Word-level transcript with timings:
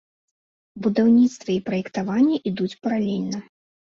Будаўніцтва 0.85 1.49
і 1.57 1.59
праектаванне 1.67 2.37
ідуць 2.53 2.79
паралельна. 2.87 3.37